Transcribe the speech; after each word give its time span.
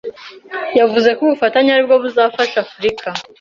yavuze 0.79 1.09
ko 1.15 1.21
ubufatanye 1.25 1.69
aribwo 1.71 1.95
buzafasha 2.03 2.57
Afurika 2.65 3.07